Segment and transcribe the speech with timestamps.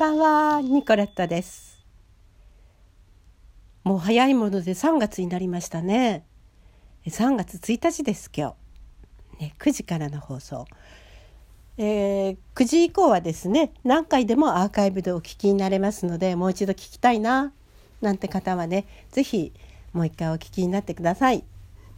[0.00, 1.84] ばんは、ニコレットです。
[3.84, 6.24] もう早いもので3月になりましたね。
[7.06, 8.56] 3月1日です今
[9.38, 9.42] 日。
[9.42, 10.64] ね、9時からの放送。
[11.76, 17.52] えー、9時以降はですね何回でもアーカイブでお聞きになれますのでもう一度聞きたいな
[18.00, 19.52] なんて方はね是非
[19.92, 21.44] もう一回お聞きになってください。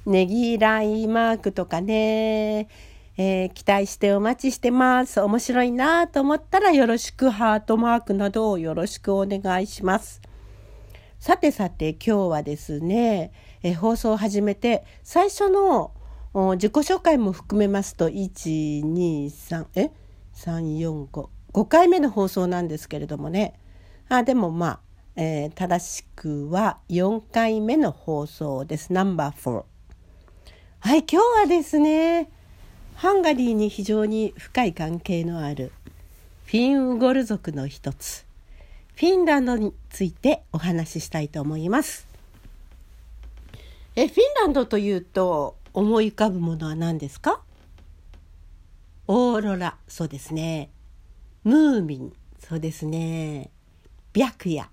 [0.07, 2.67] ねぎらいマークとかね
[3.19, 5.21] えー、期待してお待ちしてます。
[5.21, 10.23] 面白いなと思ったらよろしくハートマークなどをよろしくお願いします。
[11.19, 15.93] さてさて今日はですね、え、放送を始めて最初の
[16.35, 19.91] 自己紹介も含めますと123え
[20.35, 23.55] ？345 5回目の放送なんですけれどもね。
[24.09, 24.81] あでもまあ、
[25.17, 28.93] えー、正しくは4回目の放送です。
[28.93, 29.65] ナンバー4
[30.81, 32.31] はい今日はですね
[33.03, 35.73] ハンガリーに非常に深い関係のある
[36.45, 38.25] フィンウゴル族の一つ。
[38.95, 42.07] フィンランドについてお話ししたいと思います。
[43.97, 47.41] えフィンランドというと思い浮かぶものは何ですか？
[49.09, 49.77] オーロラ。
[49.89, 50.71] そうですね。
[51.43, 52.13] ムーミン。
[52.39, 53.51] そうですね。
[54.15, 54.71] 白夜。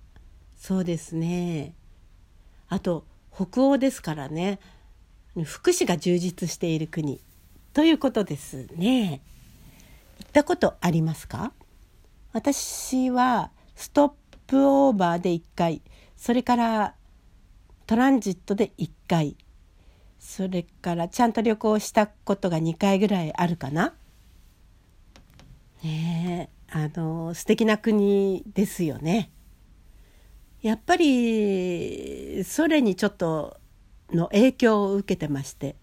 [0.55, 1.73] そうですね。
[2.67, 4.59] あと北欧ですからね。
[5.45, 7.21] 福祉が充実している国。
[7.79, 9.21] ということですね。
[10.19, 11.53] 行ったことありますか？
[12.33, 14.11] 私はストッ
[14.47, 15.81] プオーバーで1回
[16.17, 16.95] それから
[17.87, 19.37] トランジットで1回
[20.19, 23.93] それからちゃんと旅行したことが2回ぐらいあるかな？
[25.81, 29.31] ねえあの素敵な国ですよね。
[30.61, 33.57] やっぱりソ連にちょっと
[34.11, 35.77] の影響を受けてまして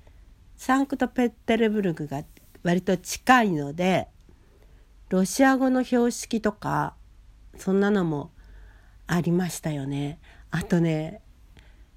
[0.57, 2.25] サンクトペテルブルクが
[2.63, 4.09] 割と近いので
[5.09, 6.95] ロシア語の標識とか
[7.59, 8.33] そんなのも
[9.07, 10.19] ありましたよね。
[10.51, 11.21] あとね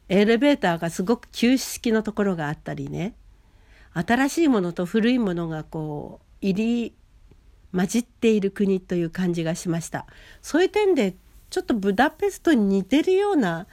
[0.09, 3.15] エレベーターがすごく旧式のところがあったりね
[3.93, 6.95] 新しいものと古いものがこう入り
[7.75, 10.07] 混じっている国という感じがしました
[10.41, 11.15] そういう点で
[11.51, 13.67] ちょっとブダペストに似てるような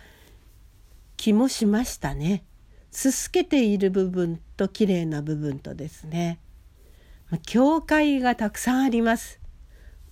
[1.17, 2.45] 気もしましたね。
[2.97, 6.39] すすけている部分と綺麗な部分とですね。
[7.45, 9.39] 教会がたくさんあります。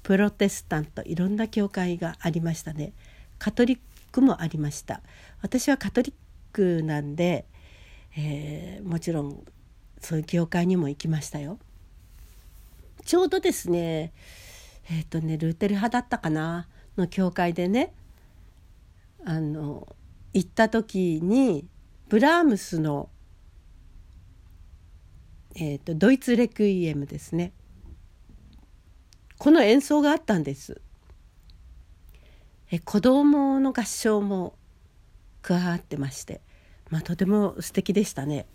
[0.02, 2.92] プロテスタントいろんな教会がありましたね。
[3.38, 3.78] カトリッ
[4.12, 5.00] クもありました。
[5.40, 6.14] 私はカトリッ
[6.52, 7.46] クなんで、
[8.18, 9.42] えー、もちろん
[9.98, 11.58] そういう教会にも行きましたよ。
[13.06, 14.12] ちょうどですね
[14.90, 16.68] えっ、ー、とねルーテル派だったかな
[16.98, 17.94] の教会でね
[19.24, 19.88] あの
[20.34, 21.64] 行った時に
[22.08, 23.08] ブラームスの、
[25.56, 27.52] えーと、ドイツレクイエムですね
[29.38, 30.80] この演奏があったんです。
[32.70, 34.56] え子供の合唱も
[35.42, 36.40] 加わってまして、
[36.90, 38.46] まあ、とても素敵でしたね。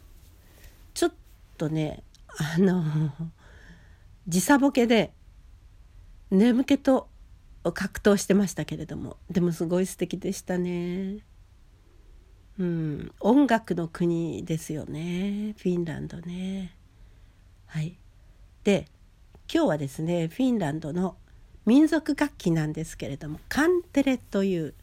[0.95, 1.13] ちょっ
[1.57, 2.03] とね
[2.55, 2.83] あの
[4.27, 5.13] 時差ボケで
[6.31, 7.07] 眠気と
[7.63, 11.19] 格闘してましたけれどもでもすごい素敵でしたね。
[12.59, 16.75] うん、音楽の国ですよねフィンランドね。
[17.67, 17.95] はい、
[18.65, 18.85] で
[19.51, 21.15] 今日はですねフィンランドの
[21.65, 24.73] 民族楽器なんですけれどもカンテレという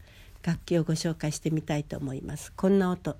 [0.41, 2.51] 楽器をご紹介してみたいと思います。
[2.53, 3.15] こんな音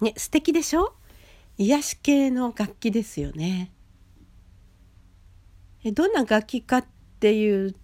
[0.00, 0.94] ね素敵でしょ？
[1.58, 3.73] 癒し系の楽器ですよね。
[5.92, 6.84] どんな楽器かっ
[7.20, 7.74] ていう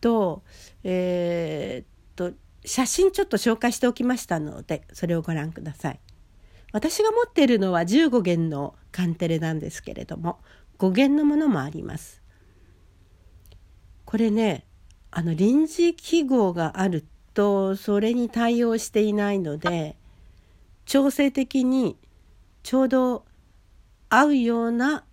[0.00, 0.42] と,、
[0.84, 6.00] えー、っと写真ちょっと紹介しておきましたのでそれをご覧ください。
[6.72, 10.38] 私が持っているのは15弦のカンテレなんですけれども
[10.78, 12.22] 5弦のものもあります。
[14.04, 14.64] これね
[15.10, 19.96] あの臨時記号があるとそれに対応していないので
[20.86, 21.96] 調整的に
[22.62, 23.24] ちょうど
[24.10, 25.04] 合うような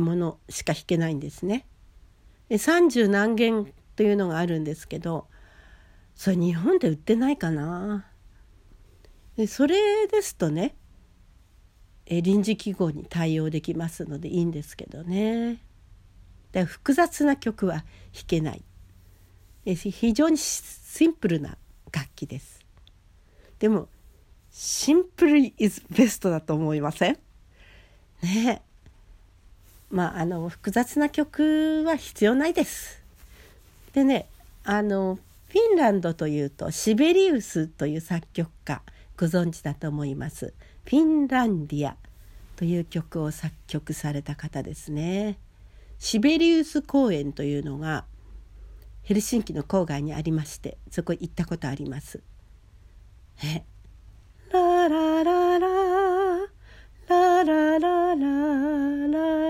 [0.00, 1.66] ものしか弾けないんですね。
[2.50, 5.26] 30何弦というのがあるんですけど
[6.14, 8.06] それ日本で売ってないかな？
[9.36, 10.74] でそれですとね
[12.06, 15.62] 臨時記号に対応できますのでいいんですけどね。
[16.52, 17.84] で複雑な曲は弾
[18.26, 18.64] けない。
[19.64, 21.58] 非常にシンプルな
[21.92, 22.64] 楽器です。
[23.58, 23.88] でも
[24.50, 27.18] シンプルイズベストだと思いません？
[28.22, 28.62] ね
[29.90, 33.02] まああの複雑な曲は必要ないです。
[33.92, 34.26] でね
[34.64, 35.18] あの
[35.48, 38.82] フィンランドというとシベリウスという作曲家
[39.16, 40.52] ご存知だと思います
[40.84, 41.96] 「フィンランディア」
[42.56, 45.38] という曲を作曲された方ですね。
[45.98, 48.04] シベリウス公園というのが
[49.02, 52.20] ヘルシンキの郊外にありましてそこ行ったことあります。
[53.42, 53.62] え
[54.52, 55.58] ララララ
[57.08, 59.47] ラララララララ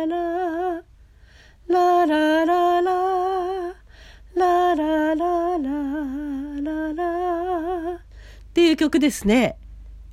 [8.78, 9.58] 曲ですね。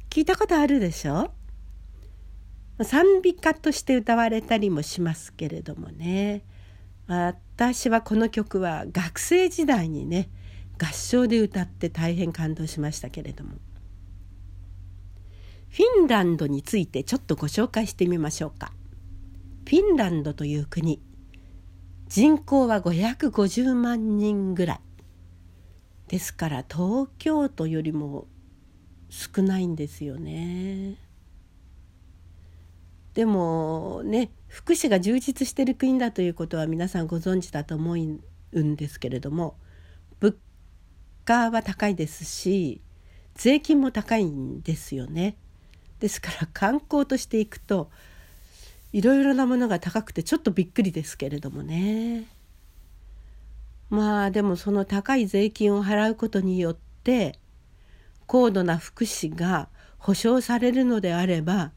[0.10, 1.32] 聞いたことあるでしょ？
[2.82, 6.44] 賛美歌として歌われたりもしますけれどもね。
[7.08, 10.30] 私はこの曲は学生時代にね
[10.82, 13.52] 合唱で歌って大変感動しましたけれども。
[15.70, 18.74] フィンランドについてちょっとご紹介してみましょうか。
[19.66, 21.00] フィンランドという国。
[22.08, 24.80] 人口は550万人ぐらい。
[26.08, 28.28] ですから東京都よりも
[29.16, 30.98] 少ないんですよね。
[33.14, 39.56] でもね福祉が充実している国だということは皆さんご存知だと思うんですけれども
[40.20, 40.36] 物
[41.24, 42.82] 価は高いですし
[43.36, 45.38] 税金も高いんですよね。
[46.00, 47.90] ですから観光としていくと
[48.92, 52.26] いろいろなものが高くてちょっとびっくりですけれどもね。
[53.90, 57.40] まあでもその高い税金を払うことによって
[58.28, 61.72] 高度な福祉が保障されるのであれば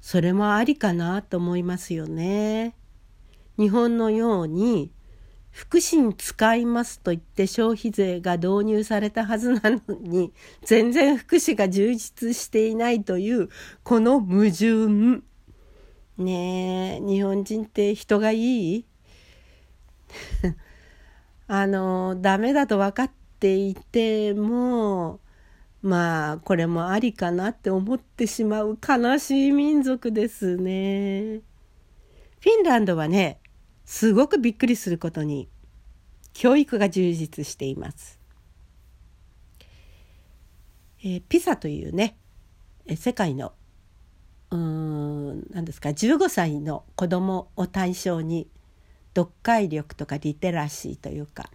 [0.00, 2.74] それもありかなと思いますよね。
[3.58, 4.90] 日本のように
[5.50, 10.32] 福祉に使いますと言って消費税が導入されたはずなのに
[10.64, 13.48] 全然福祉が充実していないという
[13.82, 15.22] この矛盾。
[16.16, 18.86] ねえ日本人って人がいい？
[21.48, 23.10] あのダメだと分かっ
[23.40, 25.20] ていても
[25.82, 31.40] まあこれもありかなって思ってしまう悲しい民族ですね。
[32.40, 33.40] フィンランドはね
[33.84, 35.48] すごくびっくりすることに
[36.32, 38.18] 教育が充実しています。
[41.02, 42.16] えー、ピサというね
[42.96, 43.52] 世界の
[44.50, 48.48] うん何ですか15歳の子供を対象に
[49.14, 51.50] 読解力とかリテラシーというか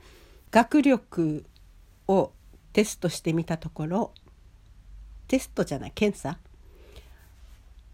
[0.51, 1.45] 学力
[2.07, 2.31] を
[2.75, 4.11] テストしてみたところ
[5.29, 6.37] テストじゃない検査？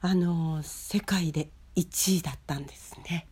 [0.02, 3.28] あの世界で1位だったんですね。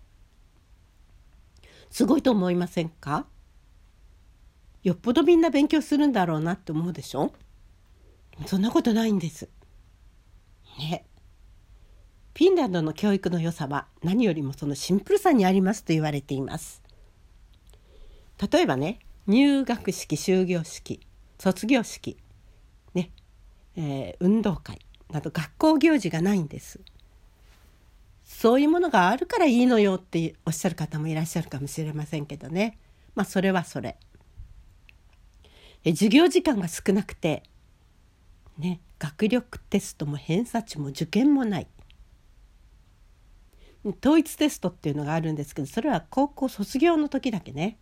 [1.90, 3.26] すごいと思いませんか？
[4.84, 7.34] よっぽどみんな勉強するんだろうなって思うでしょ？
[8.46, 9.50] そんなことないんです。
[10.78, 11.04] ね。
[12.36, 16.84] フィンランドの教育の良さは何よりもそのシンプルさにありますと言われています。
[18.52, 21.00] 例えばね入学式終業式
[21.40, 22.18] 卒業式、
[22.94, 23.12] ね
[23.76, 26.80] えー、運動会など学校行事がないんです。
[28.26, 32.78] そういうものがあるからいいのよっておっしゃる方もいらっしゃるかもしれませんけどね
[33.16, 33.98] まあそれはそれ。
[35.84, 37.44] え授業時間が少なくて、
[38.58, 41.68] ね、学力テストも偏差値も受験もない。
[44.04, 47.78] 統一テストっていうのがあるんですけどそれは高校卒業の時だけね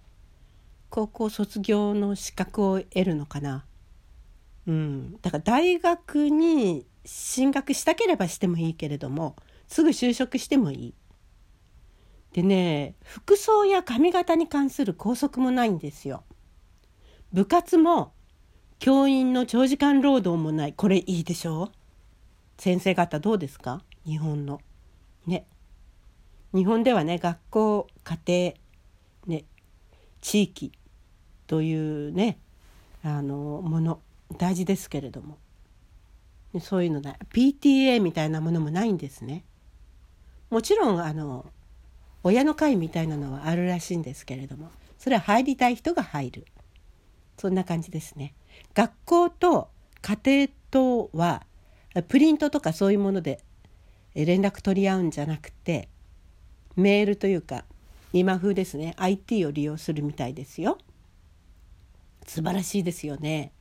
[0.90, 3.66] 高校卒業の資格を得るのかな。
[4.68, 10.94] うん、だから大学に進学したければしてもいいけれどもすぐ就職してもいい。
[12.34, 16.24] でね服装や髪型に関する校則もないんですよ。
[17.32, 18.14] 部活も
[18.80, 21.66] 教員の長時間労働もないこれいいでしょ？
[21.66, 21.72] う
[22.58, 23.82] 先生方どうですか？
[24.06, 24.62] 日本の。
[25.26, 25.48] ね。
[26.54, 28.54] 日本ではね学校家庭
[30.28, 30.74] 地域
[31.48, 32.38] というね
[33.02, 34.02] あのもの
[34.38, 35.38] 大事ですけれども
[36.60, 39.46] そういうのだ PTA みたいなものもないんですね。
[40.50, 41.46] もちろんあの
[42.24, 46.46] 親の会みたいなのはあるらしいんですけれどもそれは入りたい人が入る
[47.38, 48.34] そんな感じですね。
[48.74, 49.70] 学校と
[50.02, 51.46] 家庭とは
[52.10, 53.40] プリントとかそういうもので
[54.14, 55.88] 連絡取り合うんじゃなくて
[56.76, 57.64] メールというか
[58.14, 58.94] 今風ですね。
[58.98, 60.78] IT を利用するみたいですよ。
[62.26, 63.52] 素晴らしいですよね。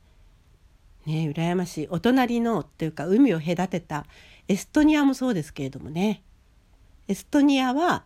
[1.05, 1.87] ね羨ましい。
[1.89, 4.05] お隣のっていうか海を隔てた
[4.47, 6.23] エストニアもそうですけれどもね。
[7.07, 8.05] エストニアは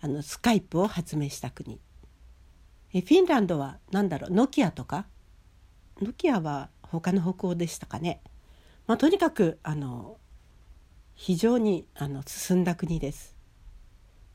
[0.00, 1.80] あのスカイプを発明した国。
[2.92, 4.32] えフィンランドは何だろう？
[4.32, 5.06] ノキアとか？
[6.00, 8.20] ノキアは他の北欧でしたかね、
[8.86, 10.18] まあ、とにかくあの
[11.14, 13.35] 非常にあの進んだ国です。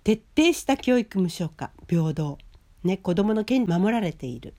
[0.03, 2.37] 徹底した教育無償化平等
[2.83, 4.55] ね子どもの権利守られている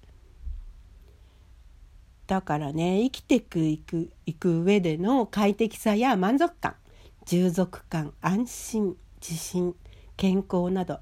[2.27, 6.77] だからね生きていくいくいく上での快適さや満足感
[7.27, 9.75] 充足感安心自信
[10.17, 10.99] 健康など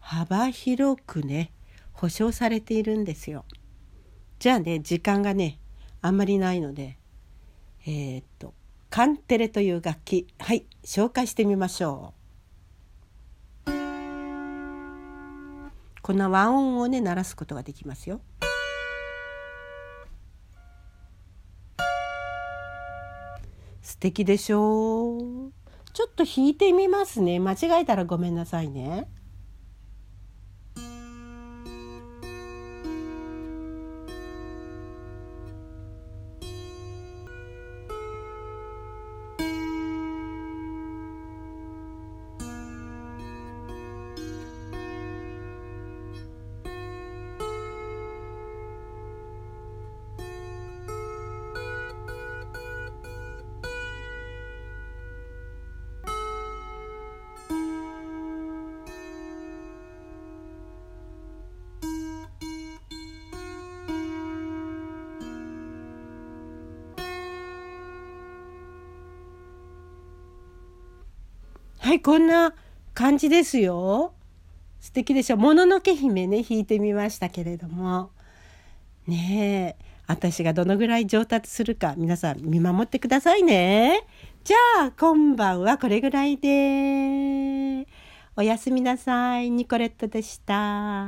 [0.00, 1.52] 幅広くね
[1.92, 3.44] 保証されているんですよ。
[4.40, 5.60] じゃあね時間がね
[6.00, 6.98] あんまりないので
[7.86, 8.54] えー、っと
[8.90, 12.21] カンテレという楽器はい紹介してみましょう。
[16.02, 18.20] この和音をね鳴らすことができますよ。
[23.80, 25.52] 素敵でしょう
[25.92, 29.08] ちょっと弾いてみますね間違えたらごめんなさいね。
[71.92, 72.54] はい、こんな
[72.94, 74.14] 感じですよ。
[74.80, 75.36] 素敵でしょ。
[75.36, 78.12] もののけ姫ね、弾いてみましたけれども。
[79.06, 84.06] ねえ、私がどのぐらい上達するか、皆さん見守ってくださいね。
[84.42, 87.86] じゃあ、今晩はこれぐらいで。
[88.36, 89.50] おやすみなさい。
[89.50, 91.04] ニコレットでした。